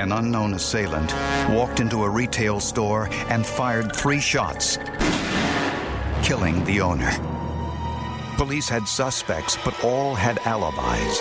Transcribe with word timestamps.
An 0.00 0.12
unknown 0.12 0.54
assailant 0.54 1.12
walked 1.50 1.78
into 1.78 2.04
a 2.04 2.08
retail 2.08 2.58
store 2.58 3.10
and 3.28 3.44
fired 3.44 3.94
three 3.94 4.18
shots, 4.18 4.78
killing 6.22 6.64
the 6.64 6.80
owner. 6.80 7.10
Police 8.38 8.66
had 8.66 8.88
suspects, 8.88 9.58
but 9.62 9.84
all 9.84 10.14
had 10.14 10.38
alibis. 10.46 11.20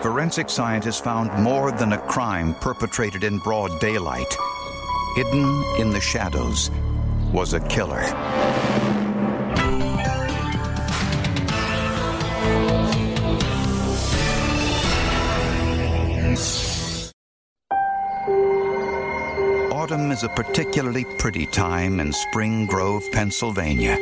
Forensic 0.00 0.48
scientists 0.48 1.00
found 1.00 1.32
more 1.42 1.72
than 1.72 1.92
a 1.92 1.98
crime 1.98 2.54
perpetrated 2.54 3.24
in 3.24 3.38
broad 3.38 3.80
daylight. 3.80 4.32
Hidden 5.16 5.64
in 5.80 5.90
the 5.90 6.00
shadows 6.00 6.70
was 7.32 7.52
a 7.52 7.60
killer. 7.66 8.04
Is 20.12 20.24
a 20.24 20.28
particularly 20.28 21.06
pretty 21.16 21.46
time 21.46 21.98
in 21.98 22.12
Spring 22.12 22.66
Grove, 22.66 23.02
Pennsylvania. 23.12 23.96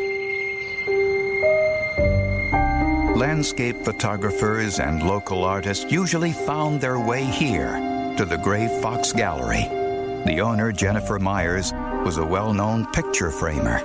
Landscape 3.15 3.77
photographers 3.85 4.81
and 4.81 5.05
local 5.05 5.45
artists 5.45 5.85
usually 5.89 6.33
found 6.33 6.81
their 6.81 6.99
way 6.99 7.23
here 7.23 7.75
to 8.19 8.25
the 8.25 8.39
Gray 8.39 8.67
Fox 8.83 9.13
Gallery. 9.13 9.63
The 10.27 10.41
owner, 10.41 10.73
Jennifer 10.73 11.21
Myers, 11.21 11.73
was 12.05 12.17
a 12.17 12.27
well 12.27 12.53
known 12.53 12.87
picture 12.87 13.31
framer. 13.31 13.79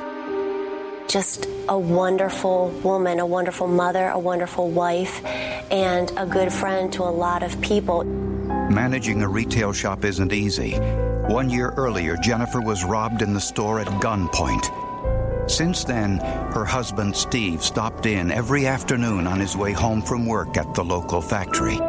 Just 1.08 1.48
a 1.70 1.78
wonderful 1.78 2.70
woman, 2.84 3.20
a 3.20 3.26
wonderful 3.28 3.68
mother, 3.68 4.10
a 4.10 4.18
wonderful 4.18 4.72
wife, 4.72 5.24
and 5.72 6.12
a 6.18 6.26
good 6.26 6.52
friend 6.52 6.92
to 6.94 7.04
a 7.04 7.14
lot 7.14 7.44
of 7.44 7.62
people. 7.62 8.04
Managing 8.04 9.22
a 9.22 9.28
retail 9.28 9.74
shop 9.74 10.04
isn't 10.04 10.34
easy. 10.34 10.82
One 11.28 11.50
year 11.50 11.74
earlier, 11.76 12.16
Jennifer 12.18 12.62
was 12.62 12.86
robbed 12.86 13.24
in 13.24 13.34
the 13.34 13.42
store 13.42 13.80
at 13.80 13.88
gunpoint. 13.88 15.50
Since 15.50 15.84
then, 15.84 16.20
her 16.20 16.66
husband 16.66 17.16
Steve 17.16 17.64
stopped 17.64 18.06
in 18.06 18.30
every 18.30 18.68
afternoon 18.68 19.26
on 19.26 19.40
his 19.40 19.58
way 19.58 19.72
home 19.72 20.04
from 20.04 20.28
work 20.28 20.56
at 20.56 20.74
the 20.76 20.84
local 20.84 21.22
factory. 21.22 21.80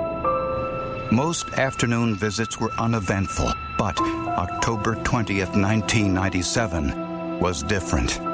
Most 1.12 1.50
afternoon 1.58 2.16
visits 2.16 2.58
were 2.58 2.72
uneventful, 2.78 3.52
but 3.76 4.00
October 4.00 4.94
20th, 4.96 5.54
1997 5.54 7.38
was 7.38 7.62
different. 7.62 8.25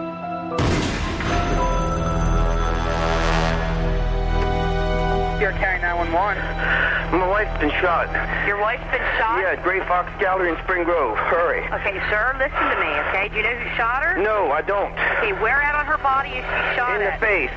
911. 6.11 7.19
My 7.19 7.28
wife's 7.28 7.61
been 7.61 7.70
shot. 7.81 8.11
Your 8.47 8.58
wife's 8.61 8.83
been 8.91 9.05
shot? 9.19 9.39
Yeah, 9.41 9.62
Gray 9.62 9.81
Fox 9.86 10.11
Gallery 10.19 10.50
in 10.50 10.56
Spring 10.64 10.84
Grove. 10.84 11.17
Hurry. 11.17 11.62
Okay, 11.81 12.00
sir, 12.11 12.34
listen 12.39 12.59
to 12.59 12.78
me, 12.81 12.91
okay? 13.09 13.28
Do 13.28 13.36
you 13.36 13.42
know 13.42 13.55
who 13.55 13.77
shot 13.77 14.03
her? 14.03 14.20
No, 14.20 14.50
I 14.50 14.62
don't. 14.62 14.93
Okay, 15.19 15.32
where 15.41 15.62
out 15.62 15.77
on 15.77 15.87
her 15.87 15.99
body 15.99 16.31
is 16.31 16.44
she 16.44 16.77
shot 16.77 17.00
In 17.00 17.04
the 17.06 17.16
face. 17.19 17.50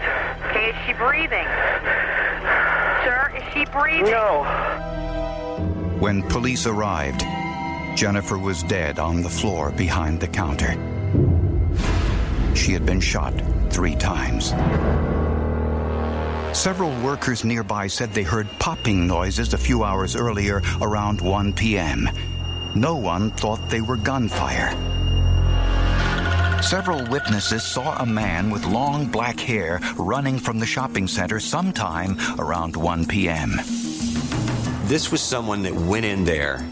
Okay, 0.50 0.70
is 0.70 0.76
she 0.86 0.94
breathing? 0.94 1.48
Sir, 3.04 3.32
is 3.36 3.44
she 3.54 3.66
breathing? 3.72 4.12
No. 4.12 4.44
When 6.00 6.22
police 6.24 6.68
arrived, 6.68 7.22
Jennifer 7.96 8.38
was 8.38 8.62
dead 8.64 9.00
on 9.00 9.22
the 9.22 9.30
floor 9.30 9.72
behind 9.72 10.20
the 10.20 10.28
counter. 10.28 10.74
She 12.56 12.74
had 12.74 12.86
been 12.86 13.00
shot 13.00 13.34
three 13.70 13.96
times. 13.96 14.54
Several 16.56 16.90
workers 17.04 17.44
nearby 17.44 17.86
said 17.86 18.14
they 18.14 18.24
heard 18.24 18.48
popping 18.60 19.06
noises 19.06 19.54
a 19.54 19.58
few 19.58 19.84
hours 19.84 20.16
earlier 20.16 20.64
around 20.82 21.20
1 21.20 21.54
p.m. 21.54 22.10
No 22.74 22.96
one 22.96 23.30
thought 23.32 23.70
they 23.70 23.82
were 23.82 23.98
gunfire. 23.98 24.72
Several 26.64 27.06
witnesses 27.10 27.62
saw 27.62 27.98
a 27.98 28.06
man 28.06 28.50
with 28.50 28.66
long 28.66 29.06
black 29.06 29.38
hair 29.38 29.80
running 29.98 30.40
from 30.40 30.58
the 30.58 30.66
shopping 30.66 31.08
center 31.08 31.42
sometime 31.42 32.18
around 32.40 32.76
1 32.76 33.06
p.m. 33.06 33.58
This 34.88 35.12
was 35.12 35.22
someone 35.22 35.62
that 35.64 35.76
went 35.76 36.06
in 36.06 36.24
there 36.24 36.66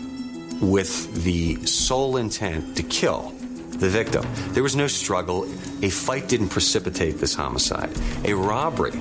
with 0.61 1.23
the 1.23 1.63
sole 1.65 2.17
intent 2.17 2.77
to 2.77 2.83
kill 2.83 3.33
the 3.77 3.89
victim. 3.89 4.25
There 4.53 4.63
was 4.63 4.77
no 4.77 4.87
struggle. 4.87 5.43
A 5.83 5.89
fight 5.89 6.29
didn't 6.29 6.49
precipitate 6.49 7.19
this 7.19 7.35
homicide. 7.35 7.91
A 8.23 8.33
robbery 8.33 8.93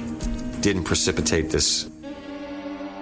didn't 0.63 0.85
precipitate 0.85 1.51
this. 1.51 1.91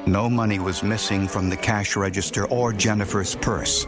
No 0.07 0.31
money 0.31 0.59
was 0.59 0.83
missing 0.83 1.29
from 1.29 1.51
the 1.51 1.57
cash 1.57 1.95
register 1.95 2.47
or 2.47 2.73
Jennifer's 2.73 3.37
purse. 3.37 3.87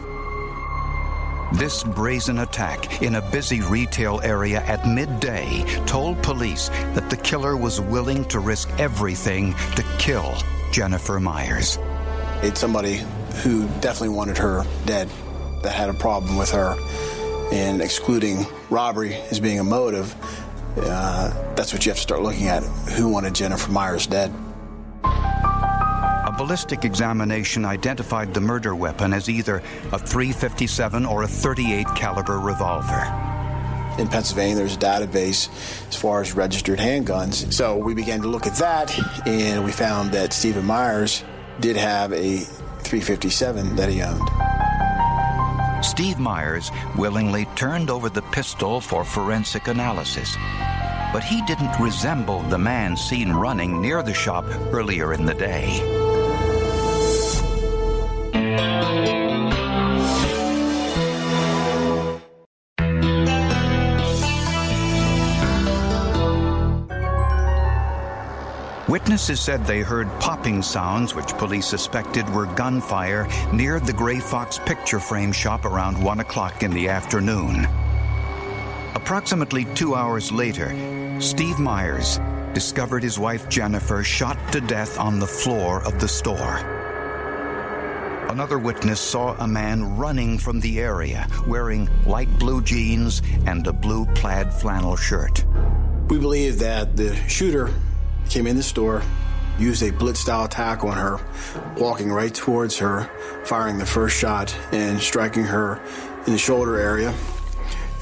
This 1.53 1.83
brazen 1.83 2.39
attack 2.39 3.01
in 3.01 3.15
a 3.15 3.31
busy 3.31 3.61
retail 3.61 4.21
area 4.23 4.61
at 4.61 4.87
midday 4.87 5.63
told 5.85 6.21
police 6.23 6.69
that 6.93 7.09
the 7.09 7.17
killer 7.17 7.57
was 7.57 7.81
willing 7.81 8.25
to 8.25 8.39
risk 8.39 8.69
everything 8.79 9.53
to 9.75 9.83
kill 9.97 10.35
Jennifer 10.71 11.19
Myers. 11.19 11.79
It's 12.43 12.59
somebody 12.59 13.01
who 13.43 13.67
definitely 13.81 14.09
wanted 14.09 14.37
her 14.37 14.65
dead, 14.85 15.09
that 15.63 15.71
had 15.71 15.89
a 15.89 15.93
problem 15.93 16.37
with 16.37 16.51
her, 16.51 16.75
and 17.51 17.81
excluding 17.81 18.45
robbery 18.69 19.15
as 19.31 19.39
being 19.39 19.59
a 19.59 19.63
motive. 19.63 20.13
Uh, 20.77 21.29
that's 21.55 21.71
what 21.73 21.85
you 21.85 21.91
have 21.91 21.97
to 21.97 22.01
start 22.01 22.21
looking 22.21 22.47
at. 22.47 22.63
Who 22.63 23.09
wanted 23.09 23.35
Jennifer 23.35 23.71
Myers 23.71 24.07
dead? 24.07 24.33
A 25.03 26.35
ballistic 26.35 26.83
examination 26.83 27.63
identified 27.65 28.33
the 28.33 28.41
murder 28.41 28.73
weapon 28.75 29.13
as 29.13 29.29
either 29.29 29.57
a 29.91 29.99
357 29.99 31.05
or 31.05 31.23
a 31.23 31.27
38 31.27 31.85
caliber 31.95 32.39
revolver. 32.39 33.03
In 33.99 34.07
Pennsylvania, 34.07 34.55
there's 34.55 34.75
a 34.75 34.79
database 34.79 35.49
as 35.87 35.95
far 35.95 36.21
as 36.21 36.33
registered 36.33 36.79
handguns. 36.79 37.53
So 37.53 37.77
we 37.77 37.93
began 37.93 38.21
to 38.23 38.27
look 38.27 38.47
at 38.47 38.55
that, 38.55 38.97
and 39.27 39.63
we 39.63 39.71
found 39.71 40.13
that 40.13 40.33
Stephen 40.33 40.65
Myers 40.65 41.23
did 41.59 41.75
have 41.77 42.11
a 42.11 42.39
357 42.39 43.75
that 43.75 43.89
he 43.89 44.01
owned. 44.01 44.27
Steve 45.83 46.17
Myers 46.17 46.71
willingly 46.95 47.45
turned 47.55 47.89
over 47.89 48.09
the 48.09 48.21
pistol 48.21 48.79
for 48.79 49.03
forensic 49.03 49.67
analysis. 49.67 50.35
But 51.11 51.23
he 51.23 51.41
didn't 51.43 51.79
resemble 51.79 52.41
the 52.43 52.57
man 52.57 52.95
seen 52.97 53.31
running 53.31 53.81
near 53.81 54.01
the 54.01 54.13
shop 54.13 54.45
earlier 54.71 55.13
in 55.13 55.25
the 55.25 55.33
day. 55.33 56.02
Witnesses 68.93 69.41
said 69.41 69.65
they 69.65 69.81
heard 69.81 70.07
popping 70.19 70.61
sounds, 70.61 71.15
which 71.15 71.35
police 71.39 71.65
suspected 71.65 72.29
were 72.29 72.45
gunfire, 72.45 73.27
near 73.51 73.79
the 73.79 73.91
Gray 73.91 74.19
Fox 74.19 74.59
picture 74.59 74.99
frame 74.99 75.31
shop 75.31 75.65
around 75.65 75.97
1 75.97 76.19
o'clock 76.19 76.61
in 76.61 76.69
the 76.69 76.89
afternoon. 76.89 77.65
Approximately 78.93 79.65
two 79.73 79.95
hours 79.95 80.31
later, 80.31 80.69
Steve 81.19 81.57
Myers 81.57 82.19
discovered 82.53 83.01
his 83.01 83.17
wife 83.17 83.49
Jennifer 83.49 84.03
shot 84.03 84.37
to 84.51 84.61
death 84.61 84.99
on 84.99 85.17
the 85.17 85.25
floor 85.25 85.83
of 85.87 85.99
the 85.99 86.07
store. 86.07 86.57
Another 88.29 88.59
witness 88.59 88.99
saw 88.99 89.35
a 89.39 89.47
man 89.47 89.97
running 89.97 90.37
from 90.37 90.59
the 90.59 90.79
area 90.79 91.27
wearing 91.47 91.89
light 92.05 92.29
blue 92.37 92.61
jeans 92.61 93.23
and 93.47 93.65
a 93.65 93.73
blue 93.73 94.05
plaid 94.13 94.53
flannel 94.53 94.95
shirt. 94.95 95.43
We 96.09 96.19
believe 96.19 96.59
that 96.59 96.95
the 96.95 97.15
shooter 97.27 97.71
came 98.29 98.47
in 98.47 98.55
the 98.55 98.63
store, 98.63 99.01
used 99.59 99.83
a 99.83 99.91
blitz 99.91 100.19
style 100.19 100.45
attack 100.45 100.83
on 100.83 100.97
her, 100.97 101.19
walking 101.77 102.11
right 102.11 102.33
towards 102.33 102.77
her, 102.77 103.09
firing 103.45 103.77
the 103.77 103.85
first 103.85 104.17
shot 104.17 104.55
and 104.71 104.99
striking 104.99 105.43
her 105.43 105.79
in 106.25 106.33
the 106.33 106.39
shoulder 106.39 106.79
area, 106.79 107.13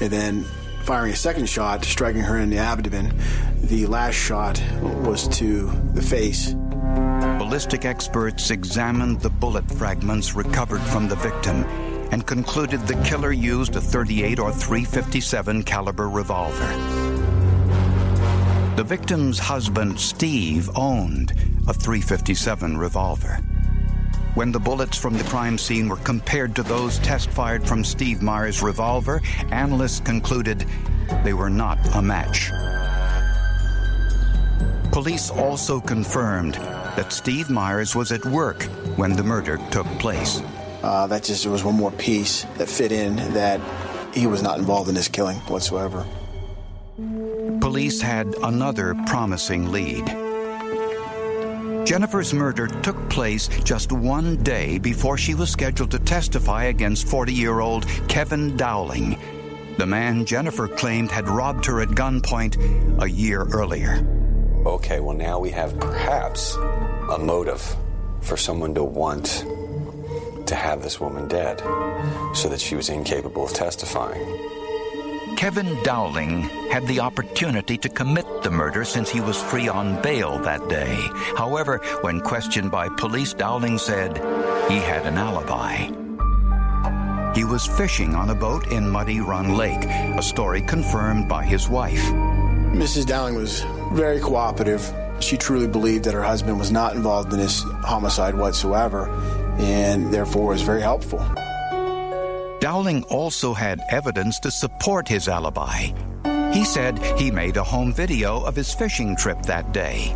and 0.00 0.10
then 0.10 0.44
firing 0.84 1.12
a 1.12 1.16
second 1.16 1.48
shot, 1.48 1.84
striking 1.84 2.22
her 2.22 2.38
in 2.38 2.50
the 2.50 2.58
abdomen. 2.58 3.12
The 3.62 3.86
last 3.86 4.14
shot 4.14 4.60
was 4.80 5.28
to 5.38 5.70
the 5.94 6.02
face. 6.02 6.54
ballistic 7.38 7.84
experts 7.84 8.50
examined 8.50 9.20
the 9.20 9.30
bullet 9.30 9.70
fragments 9.70 10.34
recovered 10.34 10.80
from 10.80 11.08
the 11.08 11.16
victim 11.16 11.64
and 12.12 12.26
concluded 12.26 12.86
the 12.86 13.00
killer 13.04 13.32
used 13.32 13.74
a 13.76 13.80
38 13.80 14.38
or 14.38 14.52
357 14.52 15.62
caliber 15.62 16.08
revolver. 16.08 17.01
The 18.74 18.84
victim's 18.84 19.38
husband, 19.38 20.00
Steve, 20.00 20.70
owned 20.74 21.32
a 21.68 21.74
357 21.74 22.78
revolver. 22.78 23.34
When 24.34 24.50
the 24.50 24.58
bullets 24.58 24.96
from 24.96 25.12
the 25.12 25.24
crime 25.24 25.58
scene 25.58 25.90
were 25.90 25.96
compared 25.96 26.56
to 26.56 26.62
those 26.62 26.98
test 27.00 27.28
fired 27.30 27.68
from 27.68 27.84
Steve 27.84 28.22
Myers' 28.22 28.62
revolver, 28.62 29.20
analysts 29.50 30.00
concluded 30.00 30.64
they 31.22 31.34
were 31.34 31.50
not 31.50 31.78
a 31.94 32.00
match. 32.00 32.50
Police 34.90 35.28
also 35.28 35.78
confirmed 35.78 36.54
that 36.54 37.12
Steve 37.12 37.50
Myers 37.50 37.94
was 37.94 38.10
at 38.10 38.24
work 38.24 38.62
when 38.96 39.12
the 39.12 39.22
murder 39.22 39.58
took 39.70 39.86
place. 39.98 40.40
Uh, 40.82 41.06
that 41.08 41.24
just 41.24 41.46
was 41.46 41.62
one 41.62 41.76
more 41.76 41.92
piece 41.92 42.44
that 42.56 42.70
fit 42.70 42.90
in 42.90 43.16
that 43.34 43.60
he 44.14 44.26
was 44.26 44.42
not 44.42 44.58
involved 44.58 44.88
in 44.88 44.94
this 44.94 45.08
killing 45.08 45.36
whatsoever. 45.40 46.06
Police 47.72 48.02
had 48.02 48.34
another 48.42 48.94
promising 49.06 49.72
lead. 49.72 50.04
Jennifer's 51.86 52.34
murder 52.34 52.66
took 52.66 53.08
place 53.08 53.48
just 53.64 53.90
one 53.92 54.36
day 54.42 54.76
before 54.76 55.16
she 55.16 55.34
was 55.34 55.48
scheduled 55.48 55.90
to 55.92 55.98
testify 55.98 56.64
against 56.64 57.08
40 57.08 57.32
year 57.32 57.60
old 57.60 57.86
Kevin 58.08 58.58
Dowling, 58.58 59.18
the 59.78 59.86
man 59.86 60.26
Jennifer 60.26 60.68
claimed 60.68 61.10
had 61.10 61.26
robbed 61.26 61.64
her 61.64 61.80
at 61.80 61.88
gunpoint 61.88 63.02
a 63.02 63.08
year 63.08 63.46
earlier. 63.54 64.06
Okay, 64.66 65.00
well, 65.00 65.16
now 65.16 65.38
we 65.38 65.50
have 65.52 65.80
perhaps 65.80 66.54
a 66.56 67.18
motive 67.18 67.74
for 68.20 68.36
someone 68.36 68.74
to 68.74 68.84
want 68.84 69.46
to 70.46 70.54
have 70.54 70.82
this 70.82 71.00
woman 71.00 71.26
dead 71.26 71.60
so 72.34 72.50
that 72.50 72.60
she 72.60 72.74
was 72.74 72.90
incapable 72.90 73.46
of 73.46 73.54
testifying. 73.54 74.61
Kevin 75.42 75.82
Dowling 75.82 76.42
had 76.70 76.86
the 76.86 77.00
opportunity 77.00 77.76
to 77.76 77.88
commit 77.88 78.24
the 78.44 78.50
murder 78.52 78.84
since 78.84 79.10
he 79.10 79.20
was 79.20 79.42
free 79.42 79.66
on 79.68 80.00
bail 80.00 80.38
that 80.38 80.68
day. 80.68 80.96
However, 81.36 81.78
when 82.02 82.20
questioned 82.20 82.70
by 82.70 82.88
police, 82.90 83.34
Dowling 83.34 83.76
said 83.76 84.18
he 84.70 84.76
had 84.76 85.04
an 85.04 85.18
alibi. 85.18 85.90
He 87.34 87.42
was 87.42 87.66
fishing 87.66 88.14
on 88.14 88.30
a 88.30 88.36
boat 88.36 88.68
in 88.70 88.88
Muddy 88.88 89.18
Run 89.18 89.56
Lake, 89.56 89.84
a 89.84 90.22
story 90.22 90.62
confirmed 90.62 91.28
by 91.28 91.44
his 91.44 91.68
wife. 91.68 92.04
Mrs. 92.70 93.04
Dowling 93.06 93.34
was 93.34 93.64
very 93.94 94.20
cooperative. 94.20 94.94
She 95.18 95.36
truly 95.36 95.66
believed 95.66 96.04
that 96.04 96.14
her 96.14 96.22
husband 96.22 96.60
was 96.60 96.70
not 96.70 96.94
involved 96.94 97.32
in 97.32 97.40
this 97.40 97.64
homicide 97.82 98.36
whatsoever 98.36 99.10
and 99.58 100.14
therefore 100.14 100.50
was 100.50 100.62
very 100.62 100.82
helpful. 100.82 101.18
Dowling 102.62 103.02
also 103.10 103.52
had 103.52 103.80
evidence 103.88 104.38
to 104.38 104.48
support 104.48 105.08
his 105.08 105.26
alibi. 105.26 105.90
He 106.52 106.64
said 106.64 106.96
he 107.18 107.28
made 107.28 107.56
a 107.56 107.64
home 107.64 107.92
video 107.92 108.40
of 108.44 108.54
his 108.54 108.72
fishing 108.72 109.16
trip 109.16 109.42
that 109.42 109.72
day. 109.72 110.14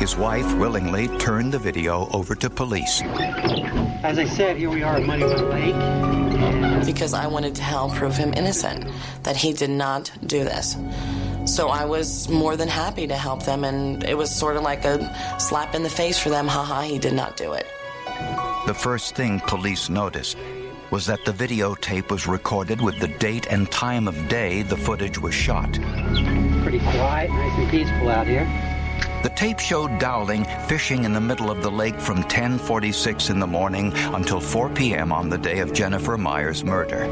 His 0.00 0.16
wife 0.16 0.52
willingly 0.56 1.06
turned 1.18 1.52
the 1.52 1.58
video 1.60 2.08
over 2.12 2.34
to 2.34 2.50
police. 2.50 3.00
As 4.02 4.18
I 4.18 4.24
said, 4.24 4.56
here 4.56 4.70
we 4.70 4.82
are 4.82 4.96
at 4.96 5.04
Muddy 5.04 5.22
Run 5.22 5.50
Lake. 5.50 6.84
Because 6.84 7.14
I 7.14 7.28
wanted 7.28 7.54
to 7.54 7.62
help 7.62 7.94
prove 7.94 8.16
him 8.16 8.34
innocent, 8.34 8.90
that 9.22 9.36
he 9.36 9.52
did 9.52 9.70
not 9.70 10.10
do 10.26 10.42
this. 10.42 10.76
So 11.44 11.68
I 11.68 11.84
was 11.84 12.28
more 12.28 12.56
than 12.56 12.66
happy 12.66 13.06
to 13.06 13.14
help 13.14 13.44
them, 13.44 13.62
and 13.62 14.02
it 14.02 14.18
was 14.18 14.34
sort 14.34 14.56
of 14.56 14.62
like 14.62 14.84
a 14.84 14.98
slap 15.38 15.76
in 15.76 15.84
the 15.84 15.90
face 15.90 16.18
for 16.18 16.28
them. 16.28 16.48
Haha, 16.48 16.82
he 16.82 16.98
did 16.98 17.14
not 17.14 17.36
do 17.36 17.52
it. 17.52 17.68
The 18.66 18.74
first 18.74 19.14
thing 19.14 19.38
police 19.46 19.88
noticed 19.88 20.36
was 20.90 21.06
that 21.06 21.24
the 21.24 21.32
videotape 21.32 22.10
was 22.10 22.26
recorded 22.26 22.80
with 22.80 22.98
the 23.00 23.08
date 23.08 23.46
and 23.50 23.70
time 23.70 24.08
of 24.08 24.28
day 24.28 24.62
the 24.62 24.76
footage 24.76 25.18
was 25.18 25.34
shot. 25.34 25.72
Pretty 26.62 26.80
quiet, 26.80 27.30
nice 27.30 27.58
and 27.58 27.70
peaceful 27.70 28.08
out 28.08 28.26
here. 28.26 28.46
The 29.22 29.30
tape 29.30 29.58
showed 29.58 29.98
Dowling 29.98 30.44
fishing 30.68 31.04
in 31.04 31.12
the 31.12 31.20
middle 31.20 31.50
of 31.50 31.62
the 31.62 31.70
lake 31.70 31.98
from 32.00 32.22
10:46 32.24 33.30
in 33.30 33.40
the 33.40 33.46
morning 33.46 33.92
until 34.14 34.40
4 34.40 34.70
p.m. 34.70 35.12
on 35.12 35.28
the 35.28 35.38
day 35.38 35.58
of 35.58 35.72
Jennifer 35.72 36.16
Myers' 36.16 36.64
murder. 36.64 37.06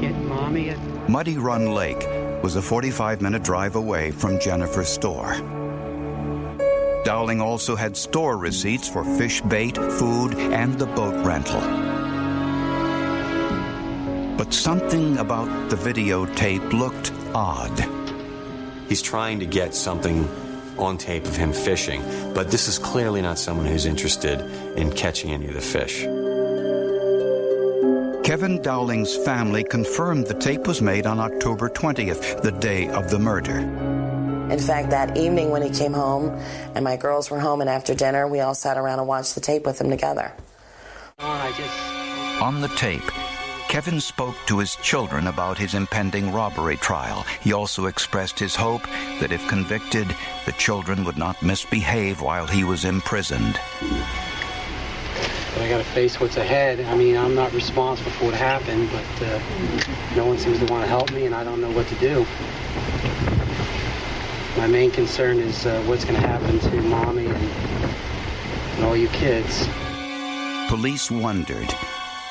Get 0.00 0.14
mommy 0.24 0.70
a 0.70 0.78
Muddy 1.08 1.38
Run 1.38 1.72
Lake 1.72 2.04
was 2.42 2.56
a 2.56 2.60
45-minute 2.60 3.44
drive 3.44 3.76
away 3.76 4.10
from 4.10 4.40
Jennifer's 4.40 4.88
store. 4.88 5.36
Dowling 7.04 7.40
also 7.40 7.76
had 7.76 7.96
store 7.96 8.36
receipts 8.36 8.88
for 8.88 9.04
fish 9.16 9.40
bait, 9.42 9.76
food, 9.76 10.34
and 10.34 10.76
the 10.76 10.86
boat 10.86 11.24
rental. 11.24 11.85
But 14.36 14.52
something 14.52 15.18
about 15.18 15.70
the 15.70 15.76
videotape 15.76 16.72
looked 16.72 17.12
odd. 17.34 17.78
He's 18.88 19.02
trying 19.02 19.40
to 19.40 19.46
get 19.46 19.74
something 19.74 20.28
on 20.78 20.98
tape 20.98 21.24
of 21.24 21.36
him 21.36 21.52
fishing, 21.52 22.02
but 22.34 22.50
this 22.50 22.68
is 22.68 22.78
clearly 22.78 23.22
not 23.22 23.38
someone 23.38 23.66
who's 23.66 23.86
interested 23.86 24.40
in 24.76 24.92
catching 24.92 25.30
any 25.30 25.46
of 25.46 25.54
the 25.54 25.60
fish. 25.60 26.02
Kevin 28.26 28.60
Dowling's 28.60 29.16
family 29.16 29.64
confirmed 29.64 30.26
the 30.26 30.34
tape 30.34 30.66
was 30.66 30.82
made 30.82 31.06
on 31.06 31.18
October 31.20 31.68
20th, 31.68 32.42
the 32.42 32.52
day 32.52 32.88
of 32.88 33.08
the 33.08 33.18
murder. 33.18 33.58
In 34.50 34.58
fact, 34.58 34.90
that 34.90 35.16
evening 35.16 35.50
when 35.50 35.62
he 35.62 35.70
came 35.70 35.92
home 35.92 36.28
and 36.74 36.84
my 36.84 36.96
girls 36.96 37.30
were 37.30 37.40
home, 37.40 37.60
and 37.60 37.70
after 37.70 37.94
dinner, 37.94 38.28
we 38.28 38.40
all 38.40 38.54
sat 38.54 38.76
around 38.76 38.98
and 38.98 39.08
watched 39.08 39.34
the 39.34 39.40
tape 39.40 39.64
with 39.64 39.80
him 39.80 39.90
together. 39.90 40.32
Oh, 41.18 41.26
I 41.26 41.52
just 41.52 42.42
On 42.42 42.60
the 42.60 42.68
tape, 42.68 43.02
Kevin 43.68 44.00
spoke 44.00 44.36
to 44.46 44.58
his 44.58 44.76
children 44.76 45.26
about 45.26 45.58
his 45.58 45.74
impending 45.74 46.32
robbery 46.32 46.76
trial. 46.76 47.26
He 47.40 47.52
also 47.52 47.86
expressed 47.86 48.38
his 48.38 48.54
hope 48.54 48.82
that 49.20 49.32
if 49.32 49.46
convicted, 49.48 50.06
the 50.46 50.52
children 50.52 51.04
would 51.04 51.18
not 51.18 51.42
misbehave 51.42 52.20
while 52.20 52.46
he 52.46 52.62
was 52.62 52.84
imprisoned. 52.84 53.58
but 55.52 55.62
I 55.62 55.68
got 55.68 55.78
to 55.78 55.84
face 55.84 56.20
what's 56.20 56.36
ahead. 56.36 56.80
I 56.80 56.94
mean, 56.94 57.16
I'm 57.16 57.34
not 57.34 57.52
responsible 57.52 58.12
for 58.12 58.26
what 58.26 58.34
happened, 58.34 58.88
but 58.92 59.26
uh, 59.26 59.40
no 60.14 60.26
one 60.26 60.38
seems 60.38 60.60
to 60.60 60.66
want 60.66 60.84
to 60.84 60.88
help 60.88 61.10
me, 61.12 61.26
and 61.26 61.34
I 61.34 61.42
don't 61.42 61.60
know 61.60 61.72
what 61.72 61.88
to 61.88 61.94
do. 61.96 62.24
My 64.56 64.68
main 64.68 64.92
concern 64.92 65.38
is 65.38 65.66
uh, 65.66 65.82
what's 65.82 66.04
going 66.04 66.18
to 66.18 66.26
happen 66.26 66.60
to 66.60 66.82
mommy 66.82 67.26
and, 67.26 67.36
and 68.76 68.84
all 68.84 68.96
you 68.96 69.08
kids. 69.08 69.68
Police 70.68 71.10
wondered 71.10 71.74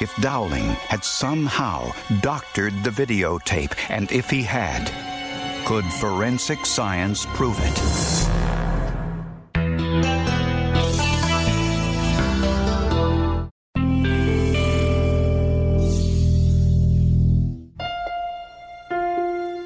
if 0.05 0.15
Dowling 0.17 0.69
had 0.87 1.03
somehow 1.03 1.91
doctored 2.21 2.83
the 2.83 2.91
videotape, 2.91 3.73
and 3.89 4.11
if 4.11 4.29
he 4.29 4.43
had, 4.43 4.85
could 5.65 5.83
forensic 5.83 6.63
science 6.63 7.25
prove 7.33 7.57
it? 7.59 7.77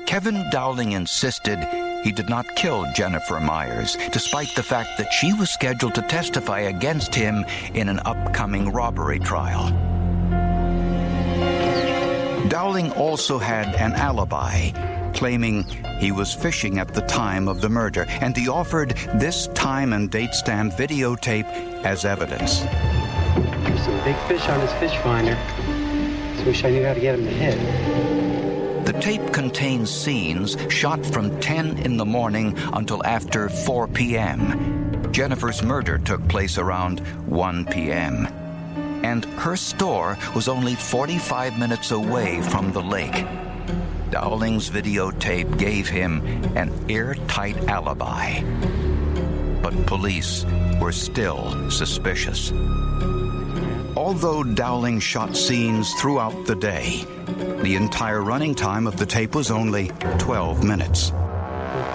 Kevin 0.08 0.50
Dowling 0.52 0.94
insisted 0.94 1.60
he 2.06 2.14
did 2.14 2.30
not 2.30 2.56
kill 2.56 2.86
Jennifer 2.94 3.42
Myers, 3.42 3.98
despite 4.14 4.56
the 4.56 4.64
fact 4.64 4.98
that 4.98 5.12
she 5.12 5.34
was 5.34 5.50
scheduled 5.50 5.96
to 5.96 6.02
testify 6.04 6.62
against 6.62 7.14
him 7.14 7.44
in 7.74 7.90
an 7.90 8.00
upcoming 8.06 8.72
robbery 8.72 9.20
trial. 9.20 9.89
Dowling 12.50 12.92
also 12.94 13.38
had 13.38 13.76
an 13.76 13.94
alibi, 13.94 14.72
claiming 15.14 15.64
he 16.00 16.12
was 16.12 16.34
fishing 16.34 16.80
at 16.80 16.94
the 16.94 17.02
time 17.02 17.48
of 17.48 17.62
the 17.62 17.70
murder, 17.70 18.06
and 18.22 18.36
he 18.36 18.48
offered 18.48 18.92
this 19.16 19.48
time 19.48 19.94
and 19.94 20.10
date 20.10 20.34
stamp 20.34 20.74
videotape 20.74 21.46
as 21.84 22.06
evidence. 22.06 22.62
There's 22.62 23.84
some 23.84 24.04
big 24.04 24.16
fish 24.28 24.48
on 24.48 24.60
his 24.62 24.72
fish 24.74 24.98
finder. 24.98 25.38
Just 26.34 26.46
wish 26.46 26.64
I 26.64 26.70
knew 26.72 26.86
how 26.86 26.94
to 26.94 27.00
get 27.00 27.20
him 27.20 27.26
to 27.26 27.32
hit. 27.32 28.86
The 28.86 28.94
tape 28.94 29.34
contains 29.34 29.92
scenes 29.92 30.58
shot 30.70 31.06
from 31.06 31.40
10 31.40 31.78
in 31.80 31.98
the 31.98 32.06
morning 32.06 32.58
until 32.74 33.06
after 33.06 33.50
4 33.50 33.88
p.m. 33.90 35.12
Jennifer's 35.12 35.62
murder 35.62 36.00
took 36.00 36.28
place 36.28 36.58
around 36.58 37.00
1 37.28 37.66
p.m. 37.66 38.28
And 39.04 39.26
her 39.40 39.56
store 39.56 40.18
was 40.36 40.48
only 40.48 40.76
45 40.76 41.58
minutes 41.58 41.92
away 41.92 42.42
from 42.42 42.72
the 42.72 42.82
lake. 42.82 43.26
Dowling's 44.12 44.70
videotape 44.70 45.58
gave 45.58 45.88
him 45.88 46.22
an 46.56 46.72
airtight 46.90 47.58
alibi. 47.68 48.42
But 49.62 49.86
police 49.86 50.46
were 50.82 50.92
still 50.92 51.70
suspicious. 51.70 52.52
Although 53.96 54.44
Dowling 54.44 55.00
shot 55.00 55.36
scenes 55.36 55.94
throughout 55.96 56.46
the 56.48 56.56
day, 56.56 57.04
the 57.62 57.76
entire 57.76 58.22
running 58.22 58.56
time 58.56 58.88
of 58.88 58.98
the 58.98 59.06
tape 59.06 59.36
was 59.36 59.52
only 59.52 59.92
12 60.18 60.64
minutes. 60.64 61.12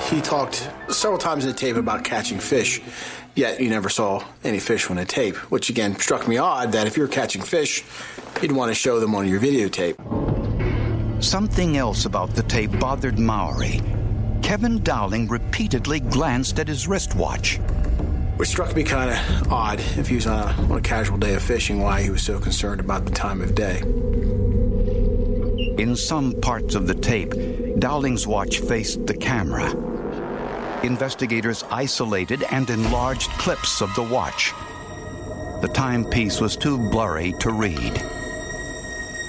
He 0.08 0.20
talked 0.20 0.68
several 0.90 1.18
times 1.18 1.44
in 1.44 1.50
the 1.50 1.56
tape 1.56 1.76
about 1.76 2.04
catching 2.04 2.38
fish, 2.38 2.80
Yet 3.34 3.60
you 3.60 3.68
never 3.68 3.88
saw 3.88 4.24
any 4.44 4.60
fish 4.60 4.88
on 4.90 4.96
the 4.96 5.04
tape, 5.04 5.36
which 5.50 5.68
again 5.68 5.96
struck 5.96 6.28
me 6.28 6.38
odd 6.38 6.70
that 6.72 6.86
if 6.86 6.96
you're 6.96 7.08
catching 7.08 7.42
fish, 7.42 7.82
you'd 8.40 8.52
want 8.52 8.70
to 8.70 8.74
show 8.74 9.00
them 9.00 9.14
on 9.14 9.26
your 9.26 9.40
videotape. 9.40 9.94
Something 11.22 11.76
else 11.76 12.04
about 12.04 12.30
the 12.34 12.44
tape 12.44 12.78
bothered 12.78 13.18
Mowry. 13.18 13.80
Kevin 14.42 14.82
Dowling 14.82 15.26
repeatedly 15.26 15.98
glanced 15.98 16.60
at 16.60 16.68
his 16.68 16.86
wristwatch. 16.86 17.56
Which 18.36 18.50
struck 18.50 18.76
me 18.76 18.84
kind 18.84 19.10
of 19.10 19.52
odd 19.52 19.80
if 19.96 20.06
he 20.06 20.16
was 20.16 20.26
on 20.26 20.48
a, 20.48 20.72
on 20.72 20.78
a 20.78 20.82
casual 20.82 21.18
day 21.18 21.34
of 21.34 21.42
fishing, 21.42 21.80
why 21.80 22.02
he 22.02 22.10
was 22.10 22.22
so 22.22 22.38
concerned 22.38 22.80
about 22.80 23.04
the 23.04 23.10
time 23.10 23.40
of 23.40 23.54
day. 23.54 23.80
In 25.82 25.96
some 25.96 26.34
parts 26.40 26.76
of 26.76 26.86
the 26.86 26.94
tape, 26.94 27.32
Dowling's 27.80 28.28
watch 28.28 28.60
faced 28.60 29.06
the 29.06 29.14
camera. 29.14 29.93
Investigators 30.84 31.64
isolated 31.70 32.42
and 32.50 32.68
enlarged 32.68 33.30
clips 33.38 33.80
of 33.80 33.94
the 33.94 34.02
watch. 34.02 34.52
The 35.62 35.70
timepiece 35.72 36.42
was 36.42 36.58
too 36.58 36.76
blurry 36.76 37.32
to 37.40 37.50
read. 37.50 38.02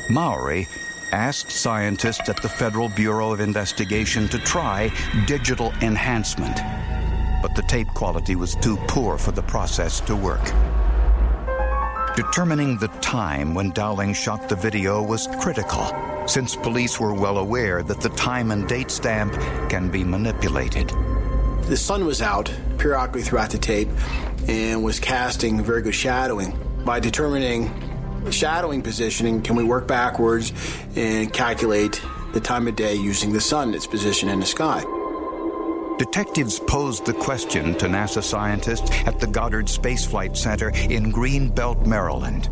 Mowry 0.10 0.68
asked 1.14 1.50
scientists 1.50 2.28
at 2.28 2.42
the 2.42 2.50
Federal 2.50 2.90
Bureau 2.90 3.32
of 3.32 3.40
Investigation 3.40 4.28
to 4.30 4.40
try 4.40 4.92
digital 5.28 5.72
enhancement, 5.82 6.58
but 7.42 7.56
the 7.56 7.64
tape 7.64 7.88
quality 7.88 8.36
was 8.36 8.56
too 8.56 8.76
poor 8.90 9.18
for 9.18 9.32
the 9.32 9.44
process 9.44 10.02
to 10.02 10.14
work. 10.14 10.44
Determining 12.18 12.78
the 12.78 12.90
time 13.00 13.54
when 13.54 13.72
Dowling 13.72 14.14
shot 14.14 14.50
the 14.50 14.58
video 14.58 15.02
was 15.02 15.30
critical, 15.40 15.90
since 16.28 16.54
police 16.54 17.00
were 17.00 17.14
well 17.14 17.38
aware 17.38 17.82
that 17.82 18.02
the 18.02 18.10
time 18.10 18.52
and 18.52 18.68
date 18.68 18.92
stamp 18.92 19.32
can 19.70 19.90
be 19.90 20.04
manipulated. 20.04 20.92
The 21.68 21.78
sun 21.78 22.06
was 22.06 22.22
out 22.22 22.54
periodically 22.78 23.24
throughout 23.24 23.50
the 23.50 23.58
tape 23.58 23.90
and 24.48 24.84
was 24.84 25.00
casting 25.00 25.64
very 25.64 25.82
good 25.82 25.96
shadowing. 25.96 26.56
By 26.86 27.00
determining 27.00 27.72
shadowing 28.32 28.84
positioning, 28.84 29.42
can 29.42 29.56
we 29.56 29.64
work 29.64 29.88
backwards 29.88 30.54
and 30.96 31.34
calculate 31.34 32.00
the 32.34 32.40
time 32.40 32.68
of 32.68 32.76
day 32.76 32.94
using 32.94 33.34
the 33.34 33.42
sun, 33.42 33.74
its 33.74 33.88
position 33.88 34.30
in 34.30 34.40
the 34.40 34.46
sky? 34.46 34.84
Detectives 35.98 36.60
posed 36.60 37.06
the 37.06 37.14
question 37.14 37.74
to 37.80 37.88
NASA 37.88 38.22
scientists 38.22 38.92
at 39.08 39.20
the 39.20 39.26
Goddard 39.26 39.68
Space 39.68 40.06
Flight 40.06 40.38
Center 40.38 40.70
in 40.70 41.12
Greenbelt, 41.12 41.88
Maryland. 41.88 42.46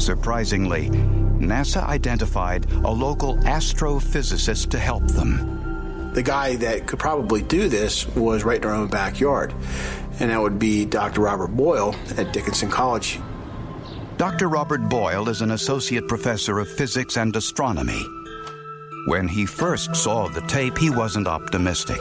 Surprisingly, 0.00 0.88
NASA 0.88 1.84
identified 1.84 2.70
a 2.70 2.90
local 2.90 3.36
astrophysicist 3.38 4.70
to 4.70 4.78
help 4.78 5.06
them. 5.08 5.65
The 6.14 6.22
guy 6.22 6.56
that 6.56 6.86
could 6.86 6.98
probably 6.98 7.42
do 7.42 7.68
this 7.68 8.06
was 8.16 8.44
right 8.44 8.58
in 8.62 8.64
our 8.68 8.74
own 8.74 8.88
backyard, 8.88 9.54
and 10.18 10.30
that 10.30 10.40
would 10.40 10.58
be 10.58 10.84
Dr. 10.84 11.20
Robert 11.20 11.48
Boyle 11.48 11.94
at 12.16 12.32
Dickinson 12.32 12.70
College. 12.70 13.20
Dr. 14.16 14.48
Robert 14.48 14.88
Boyle 14.88 15.28
is 15.28 15.42
an 15.42 15.50
associate 15.50 16.08
professor 16.08 16.58
of 16.58 16.68
physics 16.68 17.18
and 17.18 17.36
astronomy. 17.36 18.02
When 19.08 19.28
he 19.28 19.44
first 19.44 19.94
saw 19.94 20.28
the 20.28 20.40
tape, 20.42 20.78
he 20.78 20.88
wasn't 20.88 21.26
optimistic. 21.26 22.00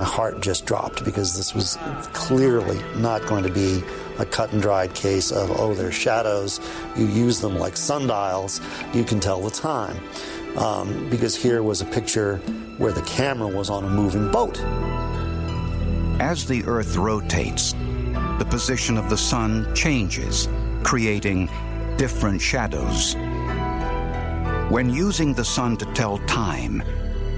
My 0.00 0.04
heart 0.04 0.40
just 0.40 0.66
dropped 0.66 1.04
because 1.04 1.36
this 1.36 1.54
was 1.54 1.78
clearly 2.12 2.80
not 2.96 3.24
going 3.26 3.44
to 3.44 3.52
be 3.52 3.82
a 4.18 4.26
cut 4.26 4.52
and 4.52 4.60
dried 4.60 4.94
case 4.94 5.32
of, 5.32 5.50
oh, 5.50 5.74
there's 5.74 5.94
shadows. 5.94 6.60
You 6.96 7.06
use 7.06 7.40
them 7.40 7.56
like 7.56 7.76
sundials. 7.76 8.60
You 8.92 9.04
can 9.04 9.20
tell 9.20 9.40
the 9.40 9.50
time. 9.50 9.96
Um, 10.58 11.08
because 11.08 11.36
here 11.36 11.62
was 11.62 11.82
a 11.82 11.84
picture 11.84 12.38
where 12.78 12.90
the 12.90 13.02
camera 13.02 13.46
was 13.46 13.70
on 13.70 13.84
a 13.84 13.88
moving 13.88 14.28
boat. 14.32 14.58
As 16.20 16.46
the 16.46 16.64
Earth 16.64 16.96
rotates, 16.96 17.74
the 18.40 18.46
position 18.50 18.96
of 18.96 19.08
the 19.08 19.16
sun 19.16 19.72
changes, 19.76 20.48
creating 20.82 21.48
different 21.96 22.40
shadows. 22.40 23.14
When 24.68 24.92
using 24.92 25.32
the 25.32 25.44
sun 25.44 25.76
to 25.76 25.86
tell 25.94 26.18
time, 26.26 26.82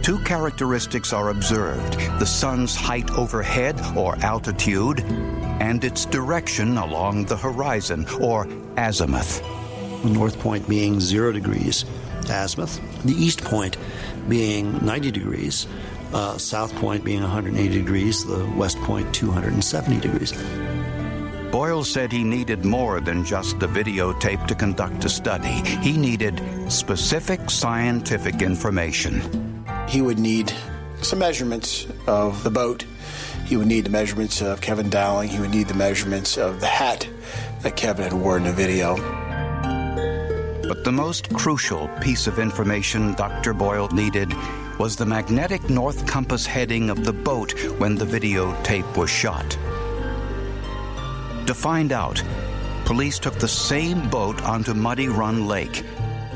two 0.00 0.18
characteristics 0.20 1.12
are 1.12 1.28
observed 1.28 1.98
the 2.18 2.24
sun's 2.24 2.74
height 2.74 3.10
overhead, 3.18 3.78
or 3.98 4.16
altitude, 4.24 5.00
and 5.60 5.84
its 5.84 6.06
direction 6.06 6.78
along 6.78 7.26
the 7.26 7.36
horizon, 7.36 8.06
or 8.18 8.48
azimuth. 8.78 9.42
The 10.04 10.08
north 10.08 10.40
point 10.40 10.66
being 10.66 11.00
zero 11.00 11.32
degrees 11.32 11.84
azimuth, 12.28 12.80
the 13.04 13.14
east 13.14 13.42
point 13.42 13.76
being 14.28 14.84
90 14.84 15.10
degrees, 15.10 15.66
uh, 16.12 16.36
south 16.36 16.74
point 16.76 17.04
being 17.04 17.22
180 17.22 17.68
degrees, 17.68 18.24
the 18.24 18.44
west 18.56 18.78
point 18.78 19.14
270 19.14 20.00
degrees. 20.00 20.32
Boyle 21.50 21.82
said 21.82 22.12
he 22.12 22.22
needed 22.22 22.64
more 22.64 23.00
than 23.00 23.24
just 23.24 23.58
the 23.58 23.66
videotape 23.66 24.46
to 24.46 24.54
conduct 24.54 25.04
a 25.04 25.08
study. 25.08 25.62
He 25.82 25.96
needed 25.96 26.40
specific 26.70 27.50
scientific 27.50 28.40
information. 28.40 29.64
He 29.88 30.00
would 30.00 30.18
need 30.18 30.52
some 31.02 31.18
measurements 31.18 31.88
of 32.06 32.44
the 32.44 32.50
boat. 32.50 32.84
He 33.46 33.56
would 33.56 33.66
need 33.66 33.84
the 33.84 33.90
measurements 33.90 34.40
of 34.40 34.60
Kevin 34.60 34.90
Dowling. 34.90 35.28
He 35.28 35.40
would 35.40 35.50
need 35.50 35.66
the 35.66 35.74
measurements 35.74 36.38
of 36.38 36.60
the 36.60 36.66
hat 36.66 37.08
that 37.62 37.76
Kevin 37.76 38.04
had 38.04 38.12
worn 38.12 38.42
in 38.42 38.48
the 38.48 38.52
video. 38.52 39.19
But 40.70 40.84
the 40.84 40.92
most 40.92 41.34
crucial 41.34 41.88
piece 42.00 42.28
of 42.28 42.38
information 42.38 43.14
Dr. 43.14 43.52
Boyle 43.52 43.88
needed 43.88 44.32
was 44.78 44.94
the 44.94 45.04
magnetic 45.04 45.68
north 45.68 46.06
compass 46.06 46.46
heading 46.46 46.90
of 46.90 47.04
the 47.04 47.12
boat 47.12 47.50
when 47.80 47.96
the 47.96 48.04
videotape 48.04 48.96
was 48.96 49.10
shot. 49.10 49.50
To 51.48 51.54
find 51.54 51.90
out, 51.90 52.22
police 52.84 53.18
took 53.18 53.34
the 53.34 53.48
same 53.48 54.08
boat 54.10 54.40
onto 54.44 54.72
Muddy 54.72 55.08
Run 55.08 55.48
Lake 55.48 55.82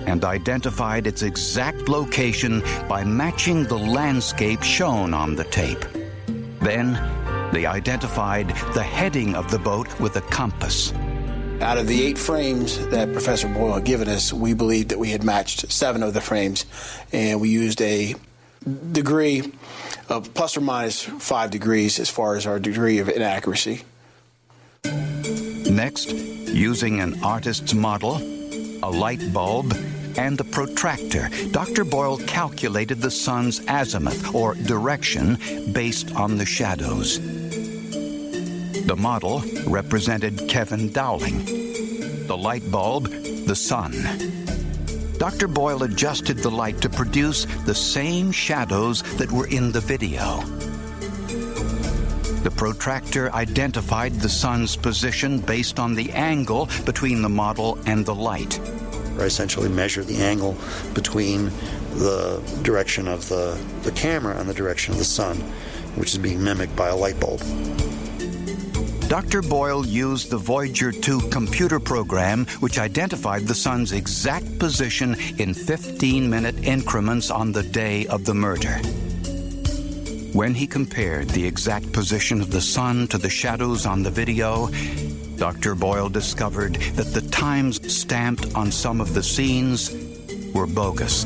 and 0.08 0.24
identified 0.24 1.06
its 1.06 1.22
exact 1.22 1.88
location 1.88 2.60
by 2.88 3.04
matching 3.04 3.62
the 3.62 3.78
landscape 3.78 4.64
shown 4.64 5.14
on 5.14 5.36
the 5.36 5.44
tape. 5.44 5.84
Then, 6.60 6.94
they 7.52 7.66
identified 7.66 8.48
the 8.74 8.82
heading 8.82 9.36
of 9.36 9.48
the 9.52 9.60
boat 9.60 10.00
with 10.00 10.16
a 10.16 10.22
compass. 10.22 10.92
Out 11.60 11.78
of 11.78 11.86
the 11.86 12.02
eight 12.02 12.18
frames 12.18 12.78
that 12.88 13.12
Professor 13.12 13.48
Boyle 13.48 13.74
had 13.74 13.84
given 13.84 14.08
us, 14.08 14.32
we 14.32 14.54
believed 14.54 14.90
that 14.90 14.98
we 14.98 15.10
had 15.10 15.24
matched 15.24 15.70
seven 15.72 16.02
of 16.02 16.12
the 16.12 16.20
frames, 16.20 16.66
and 17.12 17.40
we 17.40 17.48
used 17.48 17.80
a 17.80 18.14
degree 18.92 19.52
of 20.08 20.34
plus 20.34 20.56
or 20.56 20.60
minus 20.60 21.02
five 21.02 21.50
degrees 21.50 21.98
as 21.98 22.10
far 22.10 22.36
as 22.36 22.46
our 22.46 22.58
degree 22.58 22.98
of 22.98 23.08
inaccuracy. 23.08 23.82
Next, 25.70 26.12
using 26.12 27.00
an 27.00 27.22
artist's 27.24 27.74
model, 27.74 28.16
a 28.82 28.90
light 28.90 29.32
bulb, 29.32 29.74
and 30.16 30.40
a 30.40 30.44
protractor, 30.44 31.28
Dr. 31.50 31.84
Boyle 31.84 32.18
calculated 32.18 33.00
the 33.00 33.10
sun's 33.10 33.60
azimuth, 33.68 34.34
or 34.34 34.54
direction, 34.54 35.38
based 35.72 36.14
on 36.14 36.36
the 36.36 36.46
shadows. 36.46 37.18
The 38.84 38.96
model 38.96 39.42
represented 39.66 40.46
Kevin 40.46 40.92
Dowling. 40.92 41.46
The 42.26 42.36
light 42.36 42.70
bulb, 42.70 43.08
the 43.46 43.56
sun. 43.56 43.92
Dr. 45.16 45.48
Boyle 45.48 45.84
adjusted 45.84 46.36
the 46.36 46.50
light 46.50 46.82
to 46.82 46.90
produce 46.90 47.46
the 47.64 47.74
same 47.74 48.30
shadows 48.30 49.02
that 49.16 49.32
were 49.32 49.46
in 49.46 49.72
the 49.72 49.80
video. 49.80 50.42
The 52.42 52.52
protractor 52.54 53.32
identified 53.32 54.16
the 54.16 54.28
sun's 54.28 54.76
position 54.76 55.38
based 55.38 55.78
on 55.78 55.94
the 55.94 56.12
angle 56.12 56.68
between 56.84 57.22
the 57.22 57.30
model 57.30 57.78
and 57.86 58.04
the 58.04 58.14
light. 58.14 58.60
I 59.18 59.22
essentially 59.22 59.70
measure 59.70 60.04
the 60.04 60.18
angle 60.18 60.58
between 60.92 61.46
the 61.94 62.42
direction 62.62 63.08
of 63.08 63.30
the, 63.30 63.58
the 63.82 63.92
camera 63.92 64.38
and 64.38 64.46
the 64.46 64.52
direction 64.52 64.92
of 64.92 64.98
the 64.98 65.04
sun, 65.04 65.38
which 65.96 66.12
is 66.12 66.18
being 66.18 66.44
mimicked 66.44 66.76
by 66.76 66.88
a 66.88 66.96
light 66.96 67.18
bulb. 67.18 67.40
Dr. 69.14 69.42
Boyle 69.42 69.86
used 69.86 70.28
the 70.28 70.36
Voyager 70.36 70.90
2 70.90 71.28
computer 71.28 71.78
program, 71.78 72.46
which 72.58 72.80
identified 72.80 73.46
the 73.46 73.54
sun's 73.54 73.92
exact 73.92 74.58
position 74.58 75.14
in 75.38 75.54
15 75.54 76.28
minute 76.28 76.64
increments 76.64 77.30
on 77.30 77.52
the 77.52 77.62
day 77.62 78.08
of 78.08 78.24
the 78.24 78.34
murder. 78.34 78.72
When 80.32 80.52
he 80.52 80.66
compared 80.66 81.28
the 81.28 81.46
exact 81.46 81.92
position 81.92 82.40
of 82.40 82.50
the 82.50 82.60
sun 82.60 83.06
to 83.06 83.16
the 83.16 83.30
shadows 83.30 83.86
on 83.86 84.02
the 84.02 84.10
video, 84.10 84.68
Dr. 85.36 85.76
Boyle 85.76 86.08
discovered 86.08 86.74
that 86.96 87.14
the 87.14 87.22
times 87.30 87.78
stamped 87.94 88.52
on 88.56 88.72
some 88.72 89.00
of 89.00 89.14
the 89.14 89.22
scenes 89.22 89.94
were 90.52 90.66
bogus. 90.66 91.24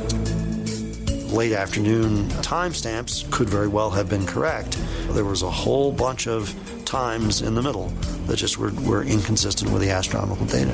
Late 1.33 1.53
afternoon 1.55 2.29
timestamps 2.43 3.31
could 3.31 3.49
very 3.49 3.69
well 3.69 3.89
have 3.89 4.11
been 4.11 4.27
correct. 4.27 4.77
There 5.09 5.25
was 5.25 5.43
a 5.43 5.51
whole 5.51 5.91
bunch 5.91 6.27
of 6.27 6.55
times 6.89 7.43
in 7.43 7.55
the 7.55 7.61
middle 7.61 7.89
that 8.27 8.37
just 8.37 8.57
were, 8.57 8.73
were 8.81 9.03
inconsistent 9.03 9.71
with 9.71 9.83
the 9.83 9.91
astronomical 9.91 10.47
data. 10.47 10.73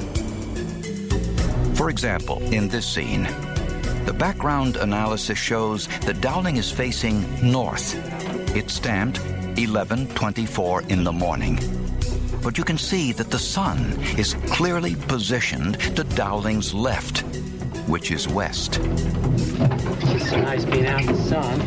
For 1.74 1.90
example, 1.90 2.40
in 2.52 2.68
this 2.68 2.86
scene, 2.86 3.24
the 4.04 4.14
background 4.16 4.76
analysis 4.76 5.36
shows 5.36 5.88
that 6.06 6.20
Dowling 6.20 6.56
is 6.56 6.70
facing 6.70 7.26
north. 7.42 7.96
It's 8.54 8.74
stamped 8.74 9.18
11:24 9.56 10.88
in 10.88 11.02
the 11.02 11.12
morning. 11.12 11.58
But 12.44 12.58
you 12.58 12.64
can 12.64 12.78
see 12.78 13.10
that 13.12 13.30
the 13.32 13.38
sun 13.38 13.98
is 14.16 14.34
clearly 14.52 14.94
positioned 14.94 15.80
to 15.96 16.04
Dowling's 16.04 16.72
left, 16.72 17.24
which 17.88 18.12
is 18.12 18.28
west. 18.28 18.78
It's 20.14 20.30
so 20.30 20.40
nice 20.40 20.64
being 20.64 20.86
out 20.86 21.00
in 21.00 21.06
the 21.06 21.22
sun. 21.24 21.60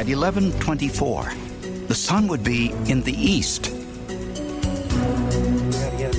At 0.00 0.06
11:24, 0.08 1.45
the 1.88 1.94
sun 1.94 2.26
would 2.28 2.42
be 2.42 2.70
in 2.88 3.02
the 3.02 3.12
east. 3.12 3.72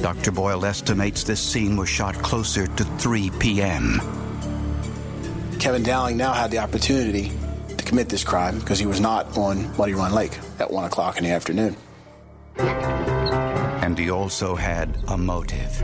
Dr. 0.01 0.31
Boyle 0.31 0.65
estimates 0.65 1.23
this 1.23 1.41
scene 1.41 1.75
was 1.75 1.89
shot 1.89 2.15
closer 2.15 2.67
to 2.67 2.83
3 2.83 3.29
p.m. 3.39 3.99
Kevin 5.59 5.83
Dowling 5.83 6.17
now 6.17 6.33
had 6.33 6.51
the 6.51 6.59
opportunity 6.59 7.31
to 7.67 7.83
commit 7.83 8.07
this 8.07 8.23
crime 8.23 8.59
because 8.59 8.79
he 8.79 8.85
was 8.85 9.01
not 9.01 9.37
on 9.37 9.75
Muddy 9.75 9.93
Run 9.93 10.13
Lake 10.13 10.37
at 10.59 10.71
1 10.71 10.85
o'clock 10.85 11.17
in 11.17 11.23
the 11.23 11.31
afternoon. 11.31 11.75
And 12.57 13.97
he 13.97 14.09
also 14.09 14.55
had 14.55 14.97
a 15.07 15.17
motive. 15.17 15.83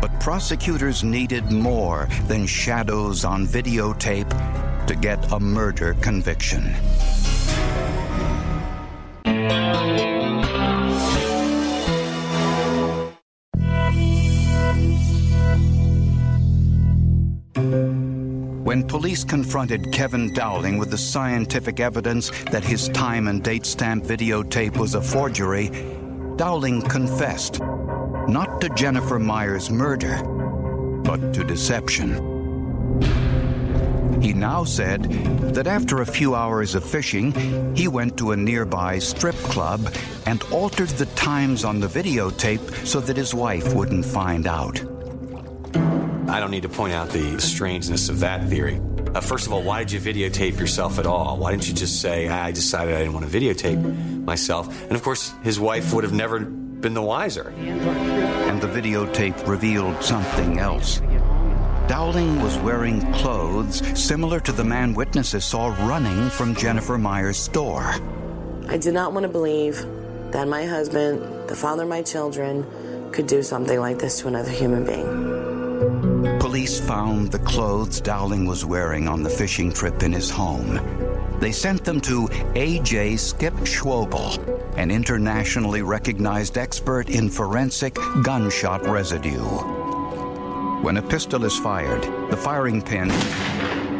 But 0.00 0.10
prosecutors 0.18 1.04
needed 1.04 1.52
more 1.52 2.08
than 2.26 2.46
shadows 2.46 3.24
on 3.24 3.46
videotape 3.46 4.86
to 4.86 4.96
get 4.96 5.30
a 5.32 5.38
murder 5.38 5.94
conviction. 6.00 6.74
Police 19.02 19.24
confronted 19.24 19.90
Kevin 19.90 20.32
Dowling 20.32 20.78
with 20.78 20.92
the 20.92 20.96
scientific 20.96 21.80
evidence 21.80 22.30
that 22.52 22.62
his 22.62 22.88
time 22.90 23.26
and 23.26 23.42
date 23.42 23.66
stamp 23.66 24.04
videotape 24.04 24.76
was 24.76 24.94
a 24.94 25.02
forgery, 25.02 25.70
Dowling 26.36 26.82
confessed 26.82 27.58
not 28.28 28.60
to 28.60 28.68
Jennifer 28.76 29.18
Myers' 29.18 29.70
murder, 29.70 30.22
but 31.02 31.34
to 31.34 31.42
deception. 31.42 32.12
He 34.22 34.32
now 34.32 34.62
said 34.62 35.02
that 35.52 35.66
after 35.66 36.02
a 36.02 36.06
few 36.06 36.36
hours 36.36 36.76
of 36.76 36.88
fishing, 36.88 37.74
he 37.74 37.88
went 37.88 38.16
to 38.18 38.30
a 38.30 38.36
nearby 38.36 39.00
strip 39.00 39.34
club 39.50 39.92
and 40.26 40.44
altered 40.52 40.90
the 40.90 41.06
times 41.16 41.64
on 41.64 41.80
the 41.80 41.88
videotape 41.88 42.86
so 42.86 43.00
that 43.00 43.16
his 43.16 43.34
wife 43.34 43.74
wouldn't 43.74 44.04
find 44.04 44.46
out. 44.46 44.91
I 46.32 46.40
don't 46.40 46.50
need 46.50 46.62
to 46.62 46.70
point 46.70 46.94
out 46.94 47.10
the 47.10 47.38
strangeness 47.38 48.08
of 48.08 48.20
that 48.20 48.48
theory. 48.48 48.80
Uh, 49.14 49.20
first 49.20 49.46
of 49.46 49.52
all, 49.52 49.62
why 49.62 49.84
did 49.84 49.92
you 49.92 50.00
videotape 50.00 50.58
yourself 50.58 50.98
at 50.98 51.04
all? 51.04 51.36
Why 51.36 51.50
didn't 51.50 51.68
you 51.68 51.74
just 51.74 52.00
say, 52.00 52.26
I 52.26 52.52
decided 52.52 52.94
I 52.94 53.00
didn't 53.00 53.12
want 53.12 53.30
to 53.30 53.38
videotape 53.38 54.24
myself? 54.24 54.82
And 54.84 54.92
of 54.92 55.02
course, 55.02 55.34
his 55.42 55.60
wife 55.60 55.92
would 55.92 56.04
have 56.04 56.14
never 56.14 56.40
been 56.40 56.94
the 56.94 57.02
wiser. 57.02 57.50
And 57.50 58.62
the 58.62 58.66
videotape 58.66 59.46
revealed 59.46 60.02
something 60.02 60.58
else. 60.58 61.02
Dowling 61.86 62.40
was 62.40 62.56
wearing 62.60 63.12
clothes 63.12 63.82
similar 63.94 64.40
to 64.40 64.52
the 64.52 64.64
man 64.64 64.94
witnesses 64.94 65.44
saw 65.44 65.66
running 65.86 66.30
from 66.30 66.54
Jennifer 66.54 66.96
Myers' 66.96 67.36
store. 67.36 67.92
I 68.70 68.78
did 68.78 68.94
not 68.94 69.12
want 69.12 69.24
to 69.24 69.28
believe 69.28 69.84
that 70.30 70.48
my 70.48 70.64
husband, 70.64 71.46
the 71.50 71.54
father 71.54 71.82
of 71.82 71.90
my 71.90 72.00
children, 72.00 72.64
could 73.12 73.26
do 73.26 73.42
something 73.42 73.78
like 73.78 73.98
this 73.98 74.20
to 74.20 74.28
another 74.28 74.50
human 74.50 74.86
being. 74.86 75.41
Police 76.52 76.80
found 76.80 77.32
the 77.32 77.38
clothes 77.38 77.98
Dowling 77.98 78.44
was 78.44 78.62
wearing 78.62 79.08
on 79.08 79.22
the 79.22 79.30
fishing 79.30 79.72
trip 79.72 80.02
in 80.02 80.12
his 80.12 80.28
home. 80.28 81.38
They 81.40 81.50
sent 81.50 81.82
them 81.82 81.98
to 82.02 82.28
A.J. 82.54 83.16
Skip 83.16 83.54
Schwoeble, 83.64 84.76
an 84.76 84.90
internationally 84.90 85.80
recognized 85.80 86.58
expert 86.58 87.08
in 87.08 87.30
forensic 87.30 87.94
gunshot 88.22 88.84
residue. 88.84 89.40
When 90.82 90.98
a 90.98 91.02
pistol 91.02 91.46
is 91.46 91.58
fired, 91.58 92.02
the 92.30 92.36
firing 92.36 92.82
pin 92.82 93.10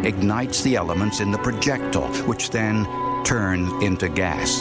ignites 0.04 0.60
the 0.60 0.76
elements 0.76 1.20
in 1.20 1.30
the 1.30 1.38
projectile, 1.38 2.12
which 2.26 2.50
then 2.50 2.84
turns 3.24 3.82
into 3.82 4.10
gas. 4.10 4.60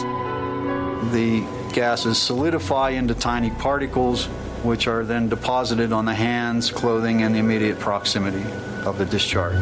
The 1.12 1.46
gases 1.74 2.16
solidify 2.16 2.90
into 2.92 3.14
tiny 3.14 3.50
particles, 3.50 4.30
which 4.62 4.86
are 4.86 5.04
then 5.04 5.28
deposited 5.28 5.92
on 5.92 6.04
the 6.04 6.14
hands, 6.14 6.70
clothing, 6.70 7.22
and 7.22 7.34
the 7.34 7.38
immediate 7.38 7.78
proximity 7.78 8.44
of 8.84 8.98
the 8.98 9.04
discharge. 9.04 9.60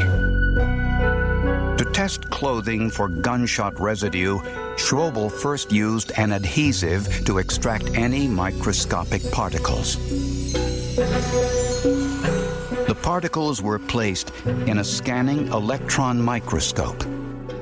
To 1.79 1.85
test 1.93 2.29
clothing 2.29 2.91
for 2.91 3.09
gunshot 3.09 3.81
residue, 3.81 4.39
Schwoeble 4.77 5.33
first 5.33 5.73
used 5.73 6.13
an 6.17 6.33
adhesive 6.33 7.25
to 7.25 7.39
extract 7.39 7.85
any 7.95 8.29
microscopic 8.29 9.23
particles. 9.31 9.97
The 12.87 12.97
particles 13.01 13.63
were 13.63 13.79
placed 13.79 14.33
in 14.45 14.79
a 14.79 14.85
scanning 14.85 15.47
electron 15.49 16.21
microscope, 16.21 17.03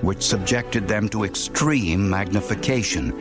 which 0.03 0.22
subjected 0.22 0.88
them 0.88 1.09
to 1.11 1.24
extreme 1.24 2.09
magnification 2.11 3.12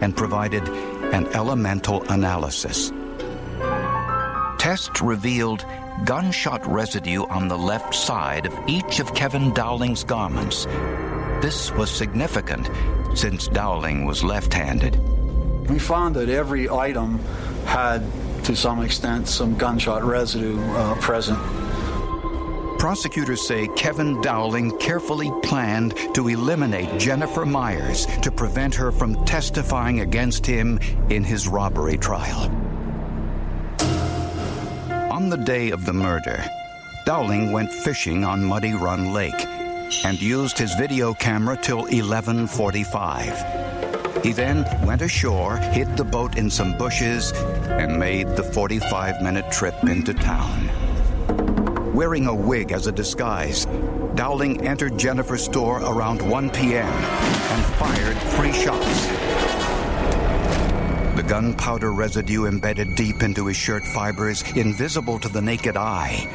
and 0.00 0.16
provided 0.16 0.66
an 1.12 1.26
elemental 1.34 2.02
analysis. 2.10 2.92
Tests 4.66 5.00
revealed 5.00 5.64
gunshot 6.04 6.66
residue 6.66 7.22
on 7.26 7.46
the 7.46 7.56
left 7.56 7.94
side 7.94 8.46
of 8.46 8.58
each 8.66 8.98
of 8.98 9.14
Kevin 9.14 9.52
Dowling's 9.52 10.02
garments. 10.02 10.64
This 11.40 11.70
was 11.70 11.88
significant 11.88 12.68
since 13.16 13.46
Dowling 13.46 14.06
was 14.06 14.24
left 14.24 14.52
handed. 14.52 14.96
We 15.68 15.78
found 15.78 16.16
that 16.16 16.28
every 16.28 16.68
item 16.68 17.20
had, 17.64 18.02
to 18.42 18.56
some 18.56 18.82
extent, 18.82 19.28
some 19.28 19.56
gunshot 19.56 20.02
residue 20.02 20.60
uh, 20.72 20.96
present. 20.96 21.38
Prosecutors 22.80 23.46
say 23.46 23.68
Kevin 23.76 24.20
Dowling 24.20 24.76
carefully 24.78 25.30
planned 25.44 25.94
to 26.12 26.26
eliminate 26.26 26.98
Jennifer 26.98 27.46
Myers 27.46 28.06
to 28.20 28.32
prevent 28.32 28.74
her 28.74 28.90
from 28.90 29.24
testifying 29.26 30.00
against 30.00 30.44
him 30.44 30.80
in 31.08 31.22
his 31.22 31.46
robbery 31.46 31.98
trial. 31.98 32.65
On 35.26 35.30
the 35.30 35.36
day 35.36 35.70
of 35.70 35.84
the 35.84 35.92
murder, 35.92 36.44
Dowling 37.04 37.50
went 37.50 37.72
fishing 37.72 38.22
on 38.22 38.44
Muddy 38.44 38.74
Run 38.74 39.12
Lake 39.12 39.44
and 40.04 40.22
used 40.22 40.56
his 40.56 40.72
video 40.76 41.14
camera 41.14 41.56
till 41.56 41.86
11:45. 41.86 44.22
He 44.22 44.30
then 44.30 44.64
went 44.86 45.02
ashore, 45.02 45.56
hid 45.56 45.96
the 45.96 46.04
boat 46.04 46.36
in 46.36 46.48
some 46.48 46.78
bushes, 46.78 47.32
and 47.66 47.98
made 47.98 48.36
the 48.36 48.44
45-minute 48.44 49.50
trip 49.50 49.74
into 49.82 50.14
town. 50.14 50.70
Wearing 51.92 52.28
a 52.28 52.34
wig 52.34 52.70
as 52.70 52.86
a 52.86 52.92
disguise, 52.92 53.66
Dowling 54.14 54.64
entered 54.64 54.96
Jennifer's 54.96 55.42
store 55.42 55.80
around 55.80 56.22
1 56.22 56.50
p.m. 56.50 56.86
and 56.86 57.64
fired 57.80 58.16
three 58.36 58.52
shots. 58.52 59.05
Gunpowder 61.36 61.92
residue 61.92 62.46
embedded 62.46 62.94
deep 62.94 63.22
into 63.22 63.44
his 63.44 63.58
shirt 63.58 63.84
fibers, 63.84 64.40
invisible 64.52 65.18
to 65.18 65.28
the 65.28 65.42
naked 65.42 65.76
eye, 65.76 66.26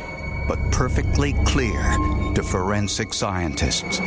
but 0.48 0.60
perfectly 0.72 1.34
clear 1.44 1.82
to 2.36 2.44
forensic 2.44 3.12
scientists. 3.12 3.98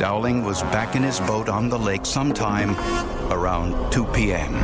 Dowling 0.00 0.42
was 0.42 0.64
back 0.74 0.96
in 0.96 1.04
his 1.04 1.20
boat 1.20 1.48
on 1.48 1.68
the 1.68 1.78
lake 1.78 2.04
sometime 2.04 2.74
around 3.30 3.92
2 3.92 4.06
p.m. 4.06 4.54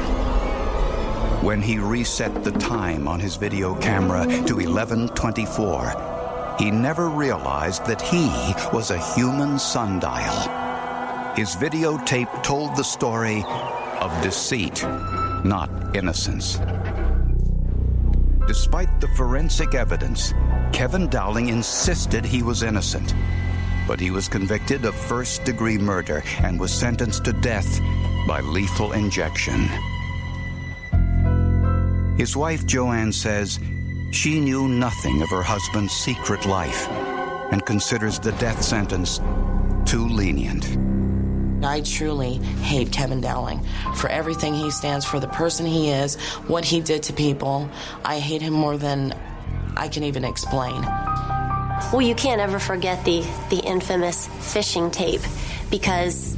When 1.44 1.62
he 1.62 1.78
reset 1.78 2.42
the 2.42 2.50
time 2.50 3.06
on 3.06 3.20
his 3.20 3.36
video 3.36 3.76
camera 3.76 4.26
to 4.26 4.56
11:24, 4.56 6.58
he 6.58 6.72
never 6.72 7.10
realized 7.10 7.86
that 7.86 8.02
he 8.02 8.26
was 8.72 8.90
a 8.90 8.98
human 9.14 9.56
sundial. 9.56 10.34
His 11.36 11.54
videotape 11.54 12.42
told 12.42 12.74
the 12.74 12.82
story 12.82 13.44
of 14.04 14.22
deceit, 14.22 14.82
not 15.44 15.96
innocence. 15.96 16.60
Despite 18.46 19.00
the 19.00 19.08
forensic 19.16 19.74
evidence, 19.74 20.34
Kevin 20.74 21.08
Dowling 21.08 21.48
insisted 21.48 22.22
he 22.22 22.42
was 22.42 22.62
innocent, 22.62 23.14
but 23.88 23.98
he 23.98 24.10
was 24.10 24.28
convicted 24.28 24.84
of 24.84 24.94
first 24.94 25.44
degree 25.44 25.78
murder 25.78 26.22
and 26.42 26.60
was 26.60 26.70
sentenced 26.70 27.24
to 27.24 27.32
death 27.32 27.80
by 28.28 28.40
lethal 28.40 28.92
injection. 28.92 29.68
His 32.18 32.36
wife 32.36 32.66
Joanne 32.66 33.12
says 33.12 33.58
she 34.10 34.38
knew 34.38 34.68
nothing 34.68 35.22
of 35.22 35.30
her 35.30 35.42
husband's 35.42 35.94
secret 35.94 36.44
life 36.44 36.90
and 37.52 37.64
considers 37.64 38.18
the 38.18 38.32
death 38.32 38.62
sentence 38.62 39.18
too 39.86 40.06
lenient. 40.06 40.73
I 41.64 41.80
truly 41.80 42.34
hate 42.62 42.92
Kevin 42.92 43.20
Dowling 43.20 43.60
for 43.96 44.08
everything 44.08 44.54
he 44.54 44.70
stands 44.70 45.04
for, 45.04 45.20
the 45.20 45.28
person 45.28 45.66
he 45.66 45.90
is, 45.90 46.16
what 46.46 46.64
he 46.64 46.80
did 46.80 47.02
to 47.04 47.12
people. 47.12 47.68
I 48.04 48.18
hate 48.18 48.42
him 48.42 48.52
more 48.52 48.76
than 48.76 49.14
I 49.76 49.88
can 49.88 50.04
even 50.04 50.24
explain. 50.24 50.82
Well, 51.92 52.02
you 52.02 52.14
can't 52.14 52.40
ever 52.40 52.58
forget 52.58 53.04
the 53.04 53.22
the 53.50 53.60
infamous 53.64 54.28
fishing 54.52 54.90
tape 54.90 55.20
because 55.70 56.36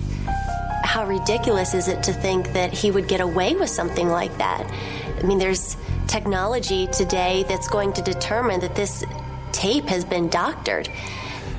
how 0.83 1.07
ridiculous 1.07 1.75
is 1.75 1.89
it 1.89 2.03
to 2.05 2.13
think 2.13 2.53
that 2.53 2.73
he 2.73 2.91
would 2.91 3.09
get 3.09 3.21
away 3.21 3.55
with 3.55 3.71
something 3.71 4.09
like 4.09 4.37
that? 4.39 4.71
I 5.19 5.23
mean, 5.27 5.39
there's 5.39 5.77
technology 6.07 6.87
today 6.87 7.45
that's 7.49 7.69
going 7.69 7.93
to 7.95 8.03
determine 8.03 8.61
that 8.61 8.75
this 8.75 9.05
tape 9.53 9.85
has 9.87 10.05
been 10.05 10.29
doctored. 10.29 10.89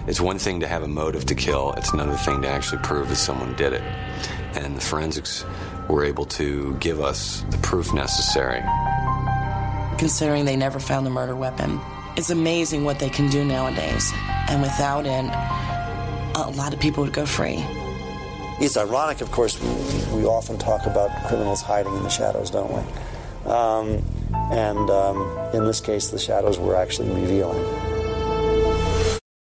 It's 0.08 0.22
one 0.22 0.40
thing 0.40 0.62
to 0.62 0.68
have 0.68 0.84
a 0.84 0.88
motive 0.88 1.26
to 1.26 1.36
kill, 1.36 1.74
it's 1.74 1.92
another 1.92 2.16
thing 2.16 2.42
to 2.44 2.48
actually 2.48 2.82
prove 2.82 3.10
that 3.10 3.18
someone 3.18 3.54
did 3.56 3.74
it. 3.74 3.82
And 4.56 4.78
the 4.78 4.82
forensics 4.82 5.44
were 5.90 6.06
able 6.06 6.24
to 6.26 6.76
give 6.76 7.02
us 7.02 7.44
the 7.50 7.58
proof 7.58 7.94
necessary. 7.94 8.64
Considering 9.98 10.46
they 10.46 10.56
never 10.56 10.80
found 10.80 11.06
the 11.06 11.10
murder 11.10 11.36
weapon, 11.36 11.82
it's 12.16 12.30
amazing 12.30 12.86
what 12.86 13.00
they 13.00 13.10
can 13.10 13.30
do 13.30 13.44
nowadays. 13.44 14.10
And 14.48 14.62
without 14.62 15.06
it, 15.06 15.26
a 16.36 16.52
lot 16.52 16.74
of 16.74 16.80
people 16.80 17.04
would 17.04 17.12
go 17.12 17.26
free. 17.26 17.66
It's 18.62 18.78
ironic, 18.78 19.20
of 19.20 19.30
course, 19.32 19.62
we, 19.62 20.20
we 20.20 20.26
often 20.26 20.58
talk 20.58 20.86
about 20.86 21.12
criminals 21.28 21.62
hiding 21.62 21.94
in 21.98 22.04
the 22.04 22.10
shadows, 22.10 22.50
don't 22.50 22.72
we? 22.72 23.52
Um, 23.52 24.02
and 24.54 24.90
um, 24.90 25.38
in 25.54 25.66
this 25.66 25.82
case, 25.82 26.12
the 26.12 26.20
shadows 26.20 26.58
were 26.58 26.78
actually 26.78 27.10
revealing. 27.10 27.97